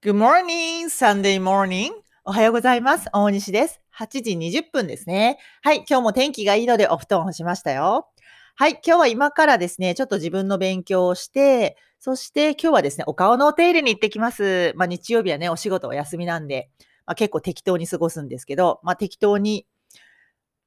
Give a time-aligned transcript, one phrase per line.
[0.00, 1.90] Good morning, Sunday morning.
[2.24, 3.08] おはようございます。
[3.12, 3.80] 大西です。
[3.98, 5.40] 8時20分ですね。
[5.60, 8.08] はい、今日も天気がいいのでお布団を干しましたよ。
[8.54, 14.72] はい、今日は今からですね、ちょっと自分の勉強をして、そして今日はですね、お顔のお手入れに行ってきます。
[14.76, 16.70] まあ日曜日はね、お仕事お休みなんで、
[17.04, 19.66] まあ、結構適当に過ごすんですけど、まあ適当に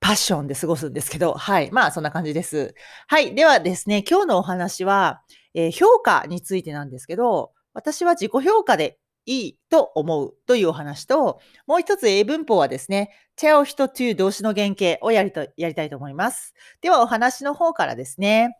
[0.01, 1.71] パッションで過ごすんですけど、はい。
[1.71, 2.75] まあ、そんな感じです。
[3.07, 3.33] はい。
[3.33, 5.21] ではですね、今日のお話は、
[5.53, 16.53] えー評価についてなんですけど、私は自己評価でいいと思うというお話と、もう一つ英文法はですね、tell 人 to 動詞の原型をやりとやりたいと思います。
[16.81, 18.57] では、お話の方からですね、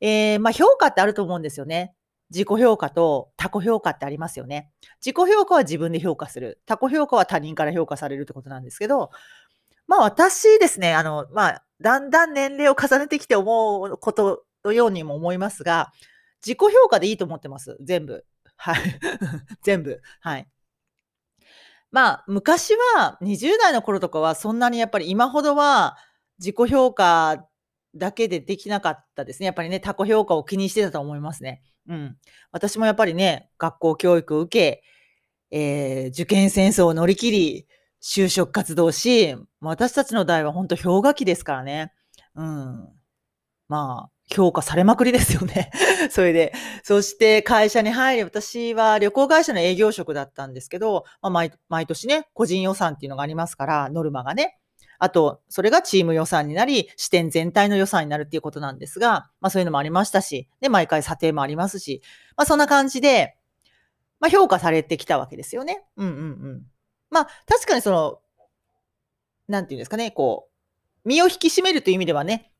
[0.00, 1.94] えーまあ、評価ってあると思うんですよね。
[2.30, 4.70] 自己評価と他己評価ってありますよね。
[5.04, 6.60] 自己評価は自分で評価する。
[6.66, 9.10] 他己評価は他人から評価されるってことなんですけど、
[9.86, 15.92] まあ私ですね、あの、まあ、だんだん年齢を重ねてきて思うことのようにも思いますが、
[16.44, 17.76] 自己評価でいいと思ってます。
[17.80, 18.24] 全部。
[18.58, 19.00] はい。
[19.62, 20.02] 全部。
[20.20, 20.48] はい。
[21.90, 25.96] まあ、昔は、20代の頃とかは、そんなにやっぱり今ほどは、
[26.38, 27.46] 自己評価
[27.94, 29.46] だけでできなかったですね。
[29.46, 31.62] やっぱりね、他己評価を気にしてたと思いますね。
[31.88, 32.16] うん。
[32.52, 34.82] 私もやっぱりね、学校教育を受け、
[35.50, 37.66] えー受験戦争を乗り切り、
[38.02, 41.92] 就職活動し、私たちの代は本当氷河期ですからね。
[42.34, 42.88] うん。
[43.68, 45.70] まあ、評価されまくりですよね。
[46.10, 46.52] それで。
[46.82, 54.58] そして会社に入り、私は旅行会社の営業職だったんですけど、まあ、毎毎年ね、個人予算っていうのがありますから、ノルマがね。
[54.98, 62.02] あと、それがチーム予算になり、支店全体の予算になるっていうことなんですが、まあそういうのもありましたし、で、毎回査定もありますし、
[62.36, 63.36] まあそんな感じで、
[64.20, 65.84] まあ評価されてきたわけですよね。
[65.96, 66.14] うんうんう
[66.56, 66.66] ん。
[67.10, 68.20] まあ確かにその、
[69.46, 70.48] なんていうんですかね、こ
[71.04, 72.52] う、身を引き締めるという意味ではね、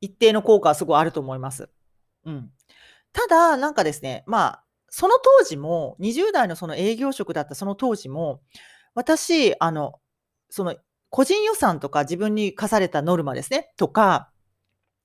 [0.00, 1.68] 一定の効果はすごいあると思います。
[2.24, 2.50] うん。
[3.12, 8.40] ただ、なんかですね、まあ、その当時も、20代のその営業職だったその当時も、
[8.94, 10.00] 私、あの、
[10.48, 10.76] その、
[11.10, 14.30] 個人予算とか自分に課されたノルマですね、とか、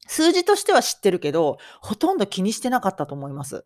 [0.07, 3.65] 数字としては知ってるけど、ほとんど気にしてなかったと思います。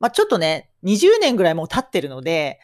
[0.00, 2.60] まあ、ちょっとね、20年ぐらいもう経ってるので、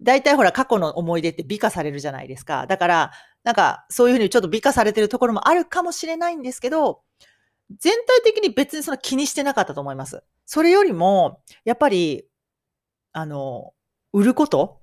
[0.00, 2.66] 大体ほら過去の思い出って美化されるじゃないですか。
[2.66, 3.12] だから、
[3.42, 7.02] なんかそういうふうにちょっと美化されてるところもあるかもしれないんですけど、
[7.70, 10.22] 全体的に別にその気にしてなかったと思います。
[10.46, 12.24] それよりも、やっぱり、
[13.12, 13.72] あの、
[14.12, 14.80] 売ること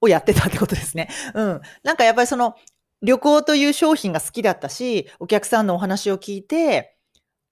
[0.00, 1.08] をやってたってことですね。
[1.34, 1.60] うん。
[1.82, 2.54] なんかやっぱりその、
[3.02, 6.96] 旅行という商品が好きだったし、お客さんのお話を聞いて、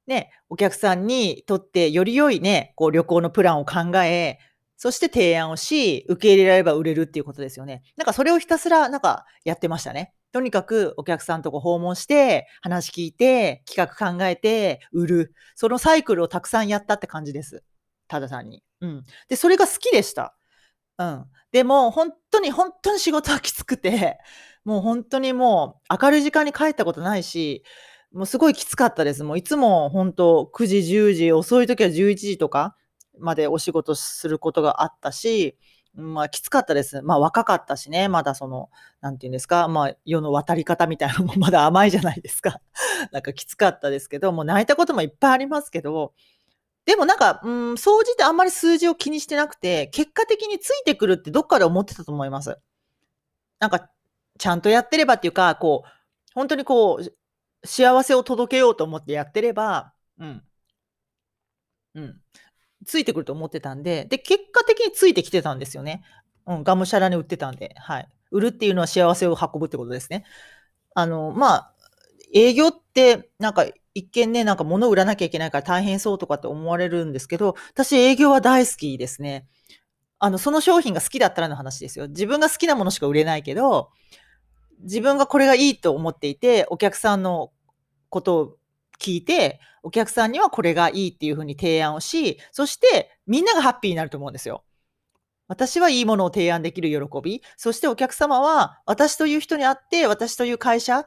[0.06, 4.38] ね、お客さんにとってより良いね、こう旅行のプランを考え、
[4.76, 7.82] そして提案をし、受け入れられれば売れるっていうことですよね。
[7.96, 10.14] なんかそれをひたすらなんかやってましたね。
[10.32, 15.34] とにかくお客さんとこ訪問して、話聞いて、企画考えて、売る。
[15.54, 17.64] そのサイクルをたくさんやったって感じです。
[18.08, 18.62] ただ単に。
[18.80, 19.04] うん。
[19.28, 20.36] で、それが好きでした。
[20.98, 21.24] うん。
[21.52, 24.18] でも、本当に本当に仕事はきつくて、
[24.64, 27.64] もう本当にもう明るい時間に帰ったことないし、
[28.12, 29.24] もうすごいきつかったです。
[29.24, 32.76] もういつも本当9時、10時、遅い時は11時とか
[33.18, 35.56] までお仕事することがあったし、
[35.98, 37.02] まあきつかったです。
[37.02, 38.70] まあ若かったしね、まだその、
[39.00, 42.60] なんていうんですか、まあ世の渡り方みたいなのも まだ甘いじゃないですか。
[43.10, 46.14] なんかきつかったですけど、もう泣いたこともいっぱいありますけど、
[46.86, 52.58] でもなんか、うん、総じてあんまり数字を気にしてなくて、結果的についてくるってどっかで思ってたと思います。
[53.58, 53.90] なんか、
[54.38, 55.88] ちゃんとやってればっていうか、こう、
[56.34, 60.44] 本当にこう、幸せを届けようと思ってやってれば、うん。
[61.94, 62.20] うん。
[62.86, 66.02] ついてくると思ってたんで、で、結果的についてきてたんですよね。
[66.46, 68.08] うん、がむしゃらに売ってたんで、はい。
[68.30, 70.24] 売るっていうのは幸せを運ぶってことですね。
[70.94, 71.74] あの、まあ、
[72.34, 79.48] 営業って、なんか、一見ね、なんか物を売らなきゃいけないから大変そうとかって思われるんですけど、私営業は大好きですね。
[80.20, 82.08] あの、その商品が好きだったらの話ですよ。
[82.08, 83.90] 自分が好きなものしか売れないけど、
[84.80, 87.50] 自分がこれがいいと思っていて、お客さんの
[88.08, 88.57] ことを
[88.98, 94.64] 聞いて、お客さんにはこれがいいっていうふうに提案をし、そしてみんながハッピーになると思うんですよ。
[95.46, 101.06] 私はいいものを提案できる喜び、そしてお客様は私という人に会って、私という会社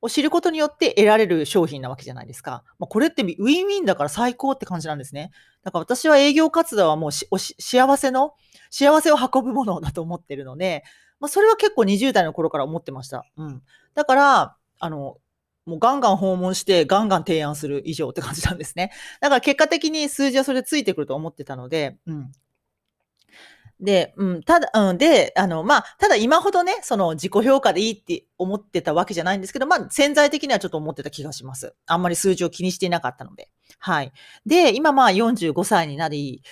[0.00, 2.64] を知ることによって得られる商品なわけじゃないですか。
[2.78, 5.30] まあ、これってウィンウィンだから最高って感じなんですね。
[5.62, 8.34] だから私は営業活動はもう幸せの、
[8.70, 10.84] 幸せを運ぶものだと思ってるので、
[11.20, 13.24] まあ、それは結構20代の頃から思ってました。
[13.36, 13.62] うん。
[13.94, 15.18] だから、あの、
[15.68, 18.90] もうガンガン訪問してガンガン提案する以上って感じなんですね。
[19.20, 22.32] だから結果的に数字はそれでついてくると思ってたので、うん。
[23.78, 31.74] で、うん、ただ、うん、で、あの、まあ、ただ今ほどね、その自己評価でいいって思ってたわけじゃないんですけど、まあ、潜在的にはちょっと思ってた気がします。
[31.86, 33.50] あんまり数字を気にしていなかったので。
[33.78, 34.12] はい。
[34.46, 36.42] で、今まあ45歳になり、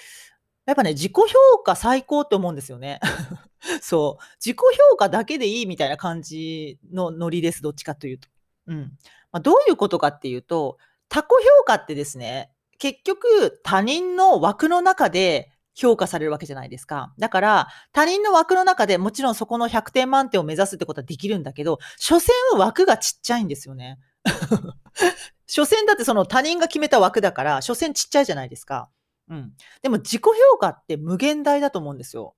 [0.67, 3.01] やっぱね、自己評価最高って思うんですよね。
[3.83, 4.25] そう。
[4.39, 4.59] 自己
[4.91, 7.63] 評価だけでいいみたいな感じのノリです。
[7.63, 8.29] どっちかというと。
[8.67, 8.93] うん。
[9.33, 10.79] まあ、どういうことかっていうと、
[11.09, 11.27] 他己
[11.59, 17.13] 評価ってですね、結局他人の枠の中で評価されるわけじゃないですか。
[17.19, 23.99] だから、他人の枠の中でもちろんそこの100点満点を目指すってことはできるんだけど、所詮は枠がちっちゃいんですよね。
[25.47, 28.89] 所詮だってその他人が決めた枠だから、所詮ちっちゃいじゃないですか。
[29.29, 29.53] うん。
[29.83, 32.35] でも自己評価って無限大だと思うんですよ。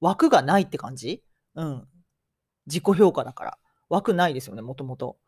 [0.00, 1.22] 枠がないって感じ？
[1.54, 1.88] うん。
[2.66, 3.58] 自己評価だから。
[3.88, 5.18] 枠ないですよね、もともと。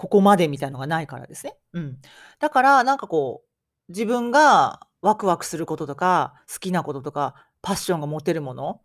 [0.00, 1.58] ここまでみたいのがないからですね。
[1.74, 1.98] うん。
[2.38, 8.80] だから、なんかこう、自分がワクワクすることとか、好きなこととか、パッションが持てるもの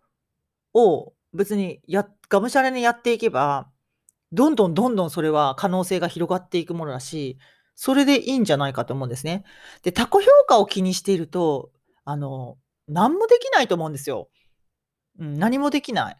[0.74, 3.70] を別にやがむしゃらにやっていけば、
[4.34, 7.38] どんどんどんどんそれは可能性が広がっていくものだし、
[7.76, 9.46] それでいいんじゃないかと思うんですね。
[9.84, 11.72] で、他己評価を気にしていると、
[12.04, 12.58] あの、
[12.90, 14.28] 何もできないと思うんですよ。
[15.18, 16.18] うん、何もできない。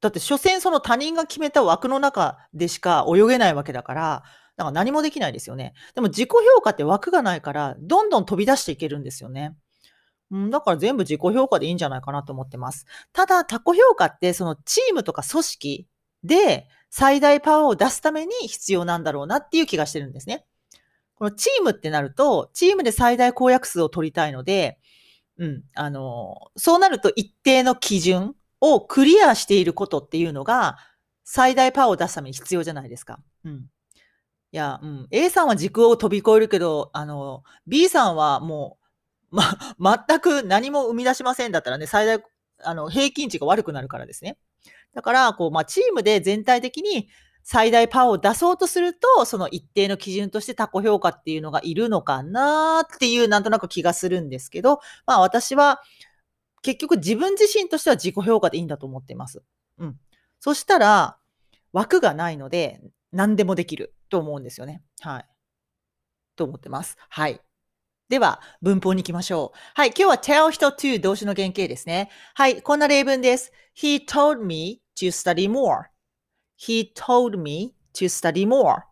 [0.00, 4.22] だって、所詮その他人が決めた枠の中でしか泳げないわけだから、
[4.56, 5.74] だか何もできないですよね。
[5.94, 9.56] でも自己評価って枠がないから、どんどん飛び出していけるんですよね。
[10.30, 12.86] うん、だから全部自己評価でいいんじゃないかなと思ってます。
[13.12, 15.88] ただ、他己評価ってそのチームとか組織
[16.24, 20.44] で最大パワーを出すために必要なんだろうなっていう気がしてるんですね。
[21.14, 24.78] このチームってなると、チームで最大公約数を取りたいので、
[25.38, 30.76] うん、あの、そうなると一定の基準をクリアしていることっていうのが、
[31.24, 33.18] 最大パワーを出すために必要じゃないですか。
[33.44, 33.66] うん。
[34.52, 35.06] いや、うん。
[35.10, 38.78] A さんは時空を飛び越えるけど、あの、B さんはも
[39.32, 39.36] う、
[39.78, 42.22] ま、全く何も生み出しませんだったらね、最大、
[42.62, 44.38] あの、平均値が悪くなるからですね。
[44.94, 47.08] だから、こう、まあ、チームで全体的に
[47.42, 55.80] 最大パワーを出そうとすると、その一定の基準としてタコ評価っていうのがいるのかなっていうなんとなく気がするんですけど、まあ私は
[56.66, 59.40] 結局自分自身としては自己評価でいいんだと思っています。
[59.78, 59.96] うん。
[60.40, 61.16] そしたら
[61.72, 62.80] 枠がないので
[63.12, 64.82] 何でもできると思うんですよね。
[65.00, 65.26] はい。
[66.34, 66.96] と思ってます。
[67.08, 67.40] はい。
[68.08, 69.58] では、文法に行きましょう。
[69.74, 69.90] はい。
[69.90, 72.10] 今日は tell 人 to 動詞の原型ですね。
[72.34, 72.60] はい。
[72.62, 73.52] こんな例文です。
[73.76, 75.84] He told me to study more.
[76.58, 78.82] He told me to study more.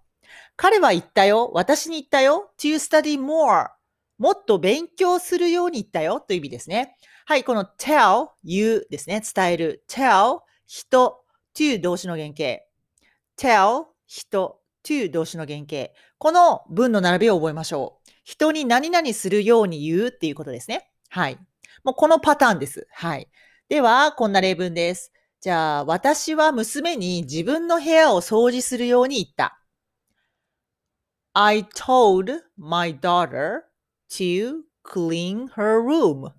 [0.55, 1.51] 彼は言ったよ。
[1.53, 2.53] 私に言ったよ。
[2.57, 3.71] to study more.
[4.19, 6.21] もっと勉強するように言ったよ。
[6.21, 6.97] という意味ですね。
[7.27, 7.45] はい。
[7.45, 9.23] この tell, you ですね。
[9.35, 9.85] 伝える。
[9.89, 11.25] tell, 人、
[11.55, 12.63] to 動詞の原型。
[13.39, 15.91] tell, 人、to 動詞の原型。
[16.19, 18.11] この文の並びを覚えましょう。
[18.25, 20.91] 人に何々するように言うっていうことですね。
[21.09, 21.39] はい。
[21.83, 22.87] もうこのパターンです。
[22.93, 23.27] はい。
[23.71, 25.11] では、こんな例文です。
[25.41, 29.59] じゃあ、私は娘に自分の部屋を掃除するように言った。
[31.33, 33.63] I told my daughter
[34.11, 36.33] to clean her room.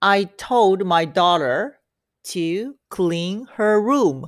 [0.00, 1.76] I told my daughter
[2.24, 4.24] to clean her room.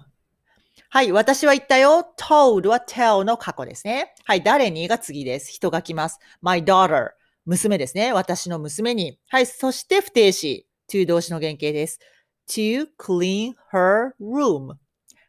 [0.91, 2.15] はい、私は言ったよ。
[2.19, 4.15] told は tell の過去ですね。
[4.25, 5.53] はい、誰にが次です。
[5.53, 6.19] 人が来ます。
[6.41, 7.11] my daughter
[7.45, 8.15] 娘ですね。
[8.15, 9.19] 私の娘に。
[9.29, 10.67] はい、そして不定詞。
[10.89, 12.01] to 動詞の原型です。
[12.49, 14.77] to clean her room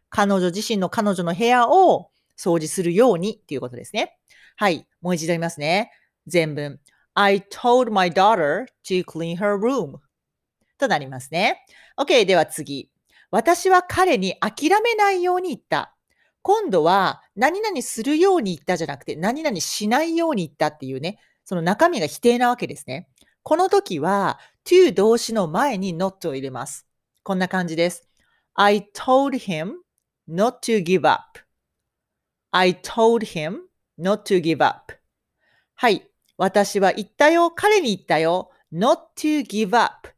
[0.09, 4.17] 彼女自身の彼女の部屋を掃除するようにっていうことですね。
[4.55, 4.87] はい。
[5.01, 5.91] もう一度言いますね。
[6.27, 6.79] 全文。
[7.13, 9.99] I told my daughter to clean her room
[10.79, 11.65] となりますね。
[11.97, 12.25] OK。
[12.25, 12.89] では次。
[13.31, 15.95] 私は彼に諦めないように言った。
[16.41, 23.07] 今度は何々するように言ったじゃなくて何々しないように言ったっていうね、その中身が否定なわけですね。
[23.43, 26.87] この時は to 動詞の前に not を入れます。
[27.23, 28.09] こんな感じです。
[28.55, 29.73] I told him
[30.27, 31.39] not to give up.
[32.51, 33.59] I told him
[33.99, 34.93] not to give up.
[35.75, 36.09] はい。
[36.37, 37.51] 私は言ったよ。
[37.51, 38.49] 彼に言ったよ。
[38.71, 40.09] not to give up.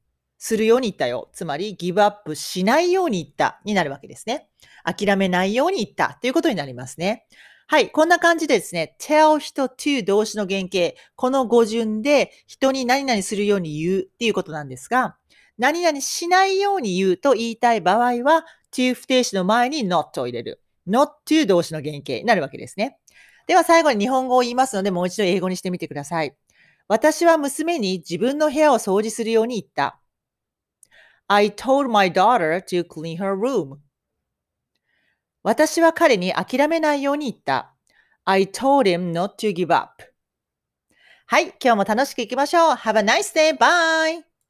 [0.43, 1.29] するように言ったよ。
[1.33, 4.48] つまり、give up しないように言ったになるわけですね。
[4.83, 7.27] 諦めないように言ったということになりますね。
[7.67, 7.91] はい。
[7.91, 11.00] こんな感じでですね、tell 人 to 動詞の原型。
[11.15, 15.15] この語順で人に何々するように言うっていうことなんですが、
[15.60, 18.43] 何々しないように言うと言いたい場合は、
[18.74, 20.60] to 不定詞の前に not を入れる。
[20.88, 22.98] not to 動詞の原型になるわけですね。
[23.45, 26.36] では最後に日本語を言いますので、もう一度英語にしてみてください。
[26.88, 30.00] 私は娘に自分の部屋を掃除するように言った。
[31.33, 33.77] I told my daughter to clean her room.
[35.43, 37.73] 私は彼に諦めないように言った。
[38.25, 40.03] I told him not to give up.
[41.27, 42.73] はい、今日も楽しくいきましょう。
[42.73, 43.57] Have a nice day.
[43.57, 44.30] Bye!